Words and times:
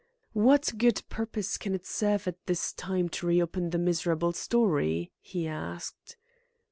"What 0.33 0.73
good 0.79 1.03
purpose 1.09 1.59
can 1.59 1.75
it 1.75 1.85
serve 1.85 2.27
at 2.27 2.47
this 2.47 2.73
time 2.73 3.07
to 3.09 3.27
reopen 3.27 3.69
the 3.69 3.77
miserable 3.77 4.31
story?" 4.33 5.11
he 5.21 5.47
asked. 5.47 6.17